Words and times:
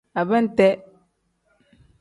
Abente. 0.21 0.67